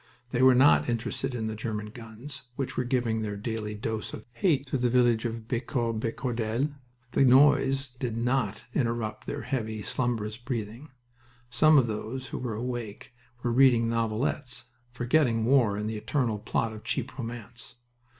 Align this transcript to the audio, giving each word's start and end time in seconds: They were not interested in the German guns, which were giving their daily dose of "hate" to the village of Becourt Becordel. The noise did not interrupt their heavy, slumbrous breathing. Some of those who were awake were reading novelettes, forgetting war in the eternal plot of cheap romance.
They 0.31 0.41
were 0.41 0.55
not 0.55 0.89
interested 0.89 1.35
in 1.35 1.45
the 1.45 1.53
German 1.55 1.91
guns, 1.91 2.41
which 2.55 2.75
were 2.75 2.83
giving 2.85 3.21
their 3.21 3.35
daily 3.37 3.75
dose 3.75 4.13
of 4.13 4.25
"hate" 4.31 4.65
to 4.69 4.77
the 4.79 4.89
village 4.89 5.25
of 5.25 5.47
Becourt 5.47 5.99
Becordel. 5.99 6.73
The 7.11 7.23
noise 7.23 7.91
did 7.99 8.17
not 8.17 8.65
interrupt 8.73 9.27
their 9.27 9.43
heavy, 9.43 9.83
slumbrous 9.83 10.37
breathing. 10.37 10.89
Some 11.51 11.77
of 11.77 11.85
those 11.85 12.29
who 12.29 12.39
were 12.39 12.55
awake 12.55 13.13
were 13.43 13.51
reading 13.53 13.87
novelettes, 13.89 14.65
forgetting 14.91 15.45
war 15.45 15.77
in 15.77 15.85
the 15.85 15.97
eternal 15.97 16.39
plot 16.39 16.73
of 16.73 16.83
cheap 16.83 17.15
romance. 17.19 17.75